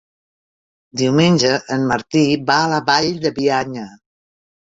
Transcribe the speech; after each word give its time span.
Diumenge 1.01 1.51
en 1.75 1.85
Martí 1.91 2.23
va 2.49 2.57
a 2.63 2.73
la 2.73 2.81
Vall 2.89 3.13
de 3.27 3.35
Bianya. 3.37 3.87